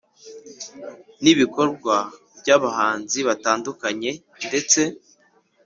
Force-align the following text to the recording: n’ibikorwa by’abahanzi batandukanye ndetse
n’ibikorwa 1.21 1.95
by’abahanzi 2.39 3.19
batandukanye 3.27 4.11
ndetse 4.47 4.81